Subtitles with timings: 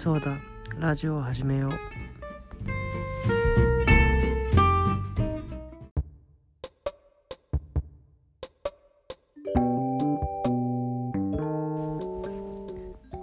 [0.00, 0.38] そうだ。
[0.78, 1.72] ラジオを始めよう。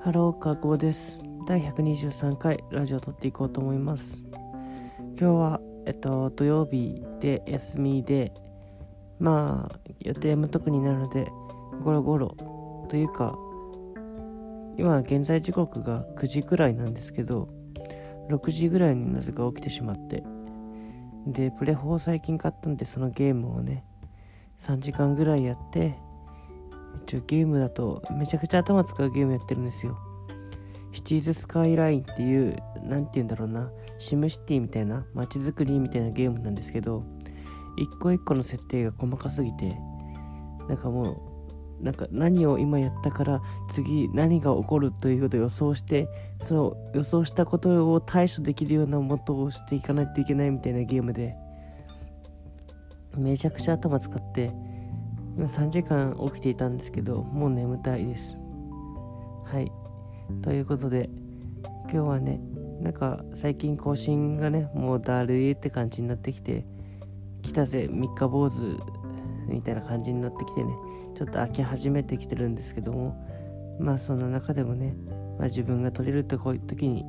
[0.00, 1.20] ハローかこです。
[1.46, 4.22] 第123回ラジオを撮っていこうと思います。
[4.98, 8.32] 今日はえっと土曜日で休みで
[9.20, 11.30] まあ予定も特になるので
[11.84, 12.34] ゴロゴロ
[12.88, 13.36] というか
[14.78, 17.48] 今現在時刻が9時くらいなんですけど
[18.30, 20.24] 6時ぐらいになぜか起きてしまって
[21.26, 23.84] でプレ4最近買ったんでそのゲームをね
[24.60, 25.98] 3時間ぐらいやって
[27.06, 29.98] 一応ゲームだとめちゃくちゃ頭使うゲームやってるんですよ。
[30.92, 37.02] シティーズスカイラインっていう何て言うんだろうなシムシティみたいな街づくりみたいなゲームなんですけど
[37.78, 39.78] 一個一個の設定が細かすぎて
[40.68, 41.31] なんかもう
[41.82, 46.08] なんか何を今やったから次何が起こるということを予想して
[46.40, 51.36] その予想したことを対処できるようなことをしていかないといけないみたいなゲームで。
[53.16, 54.52] めちゃくちゃ頭使って。
[55.36, 58.38] 今3時間起きていたんですけどもう眠たいです。
[59.44, 59.72] はい。
[60.42, 61.08] ということで
[61.84, 62.40] 今日はね
[62.80, 66.64] なんか最近更新がねもうだるいって感じになってきて
[67.42, 68.78] 来たぜ三日坊主。
[69.52, 70.72] みたいな感じになってきてね
[71.16, 73.16] ちょっと飽き始めてきてるんですけども
[73.78, 74.94] まあそんな中でもね、
[75.38, 77.04] まあ、自分が取れるとこういう時に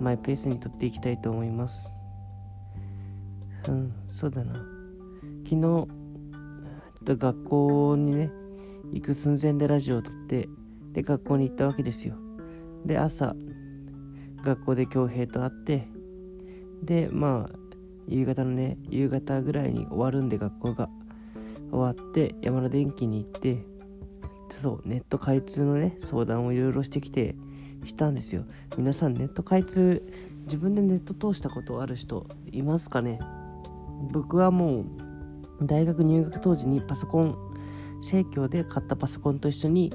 [0.00, 1.88] マイペースに取っていきたいと思います。
[3.68, 4.54] うんそうだな。
[5.44, 5.86] 昨日
[7.04, 8.30] 学校にね
[8.92, 10.48] 行く寸前でラジオを撮って
[10.92, 12.16] で学校に行ったわけですよ。
[12.84, 13.34] で朝
[14.44, 15.88] 学校で恭平と会って
[16.82, 17.56] でまあ
[18.08, 20.88] 夕方のね夕方ぐらいに終わるんで学校が。
[21.72, 23.64] 終わって山田電機に行って
[24.60, 27.34] そうネット開通のね相談をいろいろしてきて
[27.84, 28.44] したんですよ。
[28.78, 30.06] 皆さんネット開通
[30.44, 33.18] 自分でネット通したことある人いますかね？
[34.12, 34.84] 僕はもう
[35.62, 37.36] 大学入学当時にパソコン
[38.00, 39.92] 生協で買ったパソコンと一緒に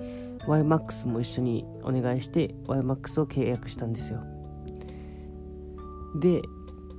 [0.48, 4.22] YMAX も一緒にお願いして YMAX を契約したんですよ。
[6.20, 6.42] で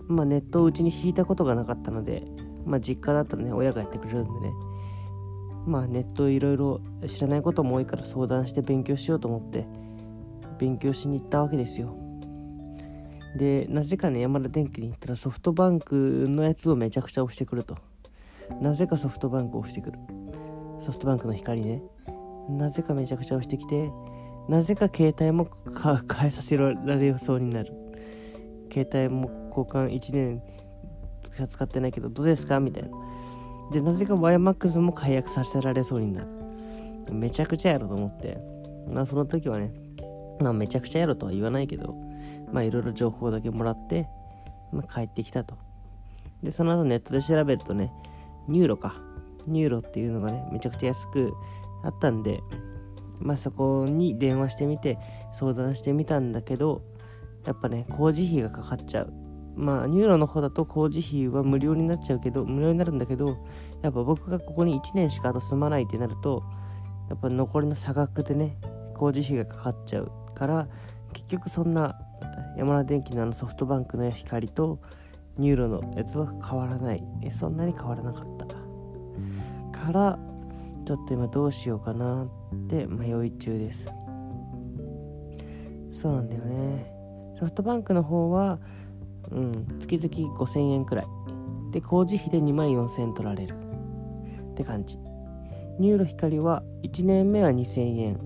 [0.06, 2.22] まあネットをうちに引いたことがなかったので
[2.64, 4.52] まあ実家だったらね親がやってくれるんでね。
[5.68, 9.66] まあネットいろいろ知らないことも多いから相談して勉強しようと思って
[10.58, 11.94] 勉強しに行ったわけですよ。
[13.36, 17.76] でなぜかね山田電機に行ったらソフトバンクのやつをめちゃくちゃ押してくると。
[18.60, 19.98] なぜかソフトバンクを押してくる。
[20.80, 21.82] ソフトバンクの光ね。
[22.48, 23.90] なぜかめちゃくちゃ押してきて
[24.48, 25.48] なぜか携帯も
[26.18, 27.74] 変えさせられそうになる。
[28.72, 30.42] 携帯も交換1年
[31.46, 32.58] 使ってないけどどうですか？
[32.58, 32.88] みたいな。
[33.72, 36.28] でなぜか YMAX も解約させられそうになる。
[37.12, 38.38] めちゃくちゃやろと思って。
[38.94, 39.72] まあその時はね
[40.40, 41.94] まあめちゃくちゃやろとは言わないけど
[42.52, 44.08] まあいろいろ情報だけもらって、
[44.72, 45.56] まあ、帰ってきたと。
[46.42, 47.92] でその後ネットで調べるとね
[48.46, 48.94] NURO か。
[49.46, 51.32] NURO っていうのがねめちゃくちゃ安く
[51.82, 52.40] あったんで
[53.18, 54.98] まあそこに電話してみて
[55.32, 56.82] 相談してみたんだけど
[57.46, 59.12] やっぱね工事費がかかっちゃう。
[59.58, 63.44] まあ NURO の方だと工事費は無料になっちゃうけど無料になるんだけど
[63.82, 66.44] やっぱ僕がここに1年しかあと住まないってなると
[67.10, 68.56] やっぱ残りの差額でね
[68.94, 70.68] 工事費がかかっちゃうから
[71.12, 71.98] 結局そんな
[72.56, 74.78] ヤマダ電機のあのソフトバンクの光と
[75.36, 77.04] NURO のやつは変わらない。
[77.22, 78.46] えそんなに変わらなかった。
[79.86, 80.18] から
[80.84, 82.28] ちょっと今どうしようかなっ
[82.68, 83.90] て迷い中です。
[85.92, 86.92] そうなんだよね。
[87.38, 88.58] ソフトバンクの方は
[89.30, 89.78] うん。
[89.80, 91.06] 月々5000円くらい。
[91.70, 93.54] で工事費で2万4000円取られる。
[94.52, 94.98] って感じ。
[95.78, 98.16] NURO 光は1年目は2000円。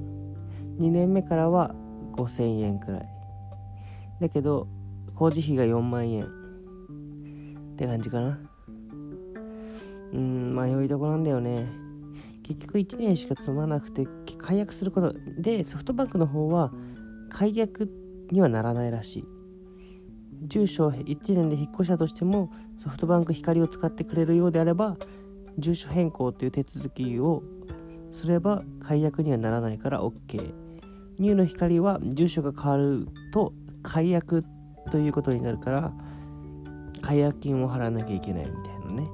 [0.79, 1.75] 2年目からは
[2.17, 3.09] 5000円くらい。
[4.21, 4.69] だけど
[5.15, 6.25] 工事費が4万円。
[6.25, 6.29] っ
[7.77, 8.39] て感じかな。
[10.13, 11.67] うん迷いどこなんだよね。
[12.43, 14.07] 結局1年しか積まなくて
[14.39, 15.15] 解約すること。
[15.39, 16.73] でソフトバンクの方は
[17.31, 17.91] 解約
[18.31, 19.25] にはならないらしい。
[20.53, 24.99] 住所を1年で引っ越したとしてもソフトバンク光を使ってくれるようであれば
[25.57, 27.43] 住所変更という手続きを
[28.13, 30.53] すれば解約にはならないから OK
[31.19, 34.45] ニューの光は住所が変わると解約
[34.91, 35.91] ということになるから
[37.01, 39.09] 解約金を払わなきゃいけないみたいなね。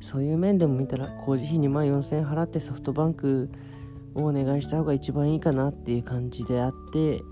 [0.00, 3.48] そういう面でも見たら工事費2万4000円払ってソフトバンク
[4.14, 7.22] をお願いした方が一番いいかなっていう感じであって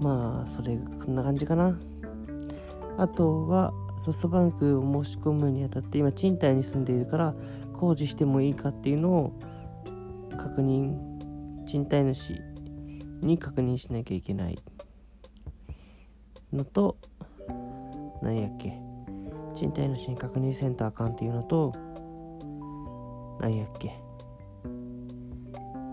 [0.00, 1.78] まあそれこんな感じかな。
[2.96, 3.72] あとは
[4.04, 7.34] ソフトバンクを申し込むにあたって今賃貸に住んでいるから
[7.74, 9.32] 工事してもいいかっていうのを
[10.36, 10.96] 確認
[11.66, 12.34] 賃貸主
[13.22, 14.58] に確認しなきゃいけない。
[16.52, 16.96] のと
[18.22, 18.78] 何やっけ。
[19.54, 21.74] 賃貸主に確認せんとあかんっていうのと
[23.40, 24.09] 何やっけ。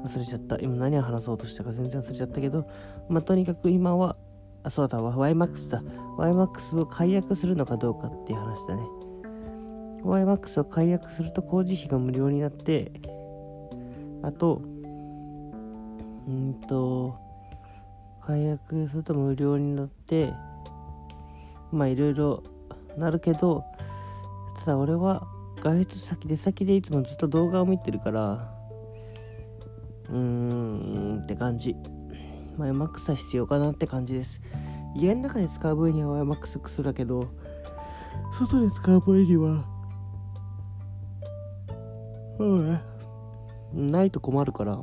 [0.08, 0.58] 忘れちゃった。
[0.58, 2.70] 今何を話そうとしたか全然忘れちゃったけど
[3.10, 4.16] まあとにかく今は
[4.64, 5.14] あそうだわ。
[5.14, 5.82] YMAX だ。
[6.18, 8.82] YMAX を解約するのかどうかっていう話だね。
[10.04, 12.92] YMAX を解約すると工事費が無料になって
[14.24, 14.62] あと
[16.28, 17.18] うんと
[18.26, 20.34] 解約すると無料になって
[21.72, 22.44] まあいろいろ
[22.98, 23.64] なるけど
[24.60, 25.28] ただ俺は
[25.62, 28.57] 外出先で先でいつもずっと動画を見てるから
[30.10, 31.76] うーんって感じ。
[32.58, 34.42] まあ、MAX は必要かなって感じです。
[34.96, 37.28] 家の中で使う分には MAX クソだけど、
[38.40, 39.66] 外で使う分には、
[42.40, 44.82] うん、ないと困るから。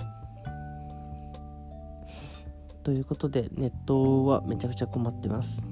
[2.84, 5.62] ということで、ネットはめちゃくちゃ困ってます。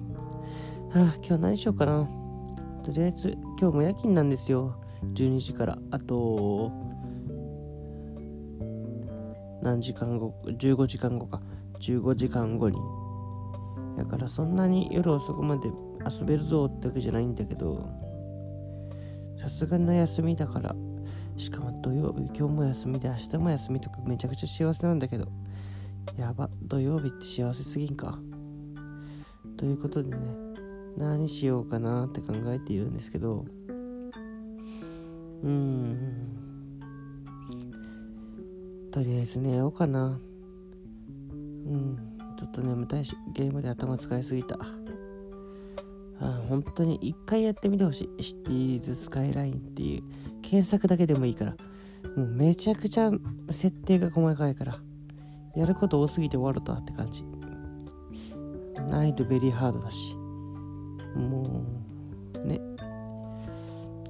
[0.90, 2.08] はあ、今日何しようかな。
[2.82, 4.74] とりあえず、今日も夜勤なんですよ。
[5.14, 5.78] 12時から。
[5.90, 6.72] あと、
[9.62, 11.40] 何時間後15時間後か。
[11.80, 12.76] 15時間後に。
[13.96, 15.68] だからそんなに夜遅くまで
[16.10, 17.86] 遊べるぞってわけじゃないんだけど
[19.38, 20.74] さすがの休みだから。
[21.36, 25.26] しかも土曜日今日も休みで明日も休みとかめちゃくちゃ幸せなんだけど。
[26.16, 28.18] やば土曜日って幸せすぎんか。
[29.56, 30.16] ということでね
[30.96, 33.44] 何しようかなって考えているんですけど。
[35.42, 36.41] うーん。
[38.92, 40.20] とりあえず寝ようかな。
[41.30, 41.96] うん。
[42.38, 44.58] ちょっと眠たいしゲームで頭使いすぎた。
[46.20, 48.22] あ本当に一回やってみてほしい。
[48.22, 50.02] シティーズスカイラインっていう。
[50.42, 51.56] 検索だけでもいいから。
[52.16, 53.10] もうめちゃくちゃ
[53.50, 54.78] 設定が細かいから。
[55.56, 57.24] やること多すぎて終わるとって感じ。
[58.90, 60.14] 難易度ベリーハードだし。
[61.16, 61.64] も
[62.34, 62.60] うね。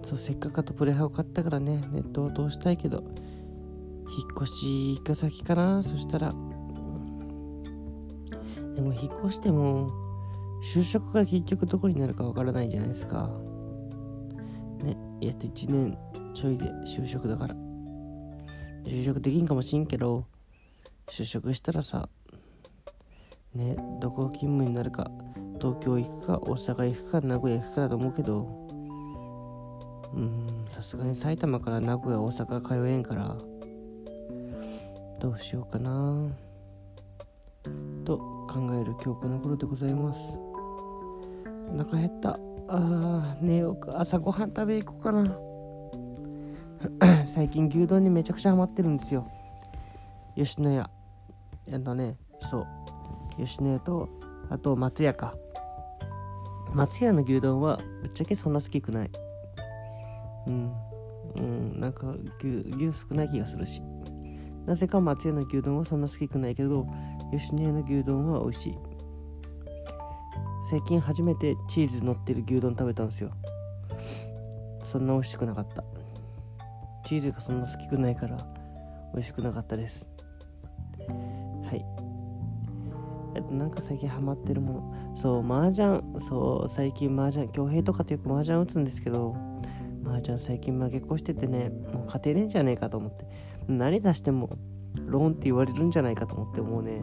[0.02, 3.04] そうせっかくあとプレハを買ったからねネットを通したいけど。
[4.16, 5.82] 引っ越しが先かな。
[5.82, 6.34] そしたら。
[8.74, 9.90] でも引っ越しても
[10.62, 13.30] 就職が結局どこになるかわからないじゃないですか。
[14.82, 15.98] ねやっと1年
[16.34, 17.54] ちょいで就職だから。
[18.84, 20.24] 就職できんかもしんけど
[21.08, 22.08] 就職したらさ
[23.54, 25.10] ねどこ勤務になるか
[25.60, 28.68] 東京行くか大阪行くか名古屋行くかだと思うけど
[30.14, 33.36] うんさすがに埼玉から名古屋大阪通えんから
[35.20, 36.28] どうしようかな。
[38.04, 40.36] と考える今日この頃でございます。
[41.68, 42.38] お腹減った。
[42.68, 44.00] あー寝ようか。
[44.00, 45.38] 朝ごはん食べ行こうかな。
[47.26, 49.26] 最近牛丼にめちゃくちゃハマってるんですよ。
[50.36, 50.90] 吉野家。
[51.68, 52.16] えっとね
[52.50, 52.66] そう。
[53.38, 54.08] 吉野家と
[54.50, 55.34] あと松屋か。
[56.74, 59.10] 松屋の牛丼はぶっちゃけそんな好きくない。
[60.46, 60.72] うん。
[61.36, 62.48] うんなんか牛
[62.88, 63.82] 牛少ない気がするし。
[64.66, 66.86] なぜか松屋の牛丼はそんな好きくないけど、
[67.32, 68.78] 吉野家の牛丼は美味しい。
[70.70, 73.30] 最近初めてチーズ乗ってる牛丼食べたんですよ。
[74.84, 75.82] そんな美味しくなかった。
[77.04, 78.46] チーズがそんな好きくないから
[79.12, 80.08] 美味しくなかったです。
[81.08, 81.84] はい。
[83.34, 85.16] えっと、なんか最近ハマってるもの。
[85.16, 86.00] そう、麻雀。
[86.20, 89.34] そう、最近麻雀、恭平とかとよく麻雀打つんですけど、
[90.04, 93.26] 麻雀最近負け越しててね、もう勝てねえんじゃねえかと思って。
[93.68, 94.58] 何出しても
[95.06, 97.02] ローンって言われるんじゃないかと思って思うね。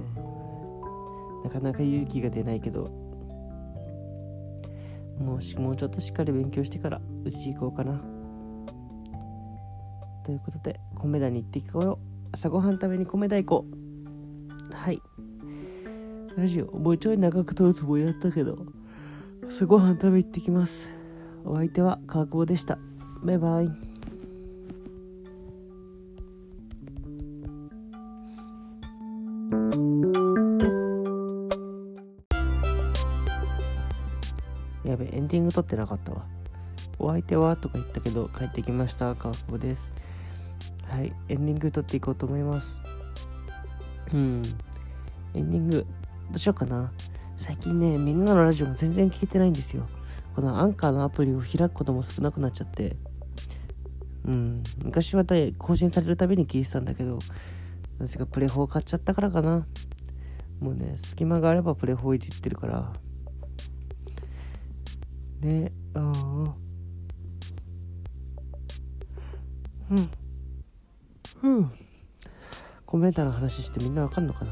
[1.44, 2.92] なかなか勇気が出ないけど。
[5.20, 8.00] もうしもうちょっとしっかり勉強してからうち行こうかな。
[10.24, 11.84] ということで米田に行っていこう。
[11.84, 12.00] よ
[12.32, 13.66] 朝ごはん食べに米田行こ
[14.72, 14.74] う。
[14.74, 15.01] はい。
[16.38, 18.58] ラジオもうちょい長く通すもやったけど
[19.50, 20.89] 朝ごはん食べ行ってきます。
[21.44, 22.78] お相手は川久保でした。
[23.24, 23.88] バイバイ。
[35.29, 36.25] ディング撮ってなかったわ。
[36.98, 37.55] お相手は？
[37.55, 39.15] とか言ったけど、帰ってきました。
[39.15, 39.93] 川久保です。
[40.88, 42.77] はい、エンディング撮っていこうと思います。
[44.13, 44.41] うん。
[45.33, 45.86] エンディング、
[46.31, 46.91] どうしようかな。
[47.38, 49.88] 最近ね、みんなのラジオも全然聞いてないんですよ。
[50.36, 52.98] このアンカーのアプリを開くことも少なくなっちゃって。
[54.25, 54.63] うん。
[54.83, 55.24] 昔は
[55.57, 57.19] 更新されるたびに聞いてたんだけど、
[58.00, 59.65] なぜかプレフォー買っちゃったからかな。
[60.59, 62.91] もうね、隙間があればプレフォーいじってるから。
[65.41, 65.72] ね。
[65.96, 66.55] ああ
[69.91, 70.10] うん。
[71.41, 71.72] うん。
[72.86, 74.51] コメントの話してみんなわかんのかな？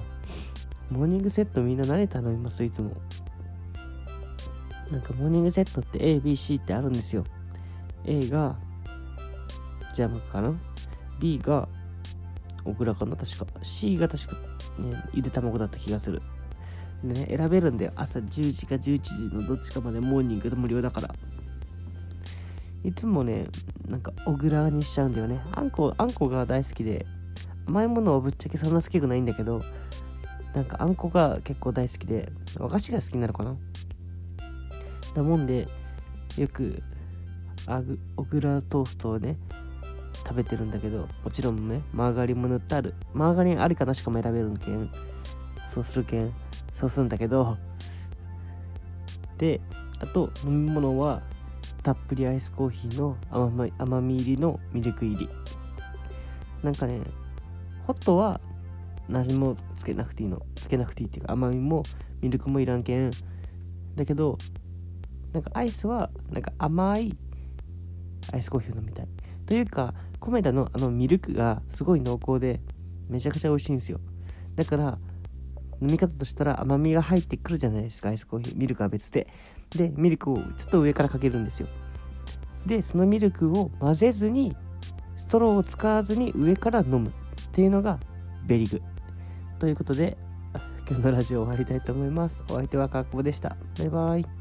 [0.89, 2.91] モーニングセットみんな何頼みますいつも。
[4.91, 7.23] なんかモーニングセットって ABC ってあるんですよ。
[8.05, 8.57] A が
[9.93, 10.53] ジャムかな
[11.19, 11.67] ？B が
[12.63, 13.15] オクラかな？
[13.15, 13.45] 確か。
[13.63, 14.33] C が確か
[14.79, 16.21] ねゆで卵だった気がする。
[17.03, 17.91] でね選べるんだよ。
[17.95, 21.13] 朝10時か11時のどっちかまでモーニングで無料だから。
[22.83, 23.47] いつもね
[23.87, 25.41] なんか小倉にしちゃうんだよね。
[25.51, 27.05] あんこあんこが大好きで。
[27.67, 29.61] 甘いものはぶっちゃけそんな好きくないんだけど
[30.55, 32.31] なんかあんこが結構大好きで。
[32.57, 33.55] 和菓子が好きになるかな。
[35.13, 35.67] だもんで
[36.37, 36.81] よく
[37.65, 39.37] あぐ小倉トーストをね
[40.15, 42.93] 食べてるんだけどもちろんねマーガリンも塗ってある。
[43.13, 44.89] マーガリンありかなしかも選べるんけん。
[45.73, 46.33] そうするけん。
[46.77, 47.57] そうするんだけど
[49.39, 49.59] で
[49.99, 51.23] あと飲み物は
[51.81, 55.29] たっぷりアイスコーヒーの甘み甘み入りのミルク入り。
[56.61, 57.01] なんかね
[57.87, 58.39] ホットは
[59.09, 60.43] 何もつけなくていいの。
[60.55, 61.81] つけなくていいっていうか甘みも
[62.21, 63.11] ミルクもいらんけん。
[63.95, 64.37] だけど
[65.33, 67.17] なんかアイスはなんか甘い
[68.31, 69.07] アイスコーヒーを飲みたい。
[69.47, 72.61] というかコメダのあのミルクがすごい濃厚で
[73.09, 73.99] めちゃくちゃ美味しいんですよ。
[74.55, 74.99] だから
[75.81, 78.09] 飲み方としたら甘みが入ってくるじゃないですか。
[78.09, 78.57] アイスコーヒー。
[78.57, 79.27] ミルクは別で。
[79.75, 81.67] でミルクをちょっと上からかけるんですよ。
[82.65, 84.55] でそのミルクを混ぜずに
[85.17, 87.09] ストローを使わずに上から飲む。
[87.09, 87.99] っていうのが
[88.45, 88.81] ベリグ。
[89.57, 90.15] ということで
[90.87, 92.43] 今日のラジオ終わりたいと思います。
[92.49, 93.57] お相手はかっこでした。
[93.79, 94.36] バイバイ。